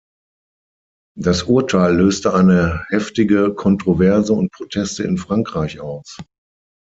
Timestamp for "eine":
2.33-2.87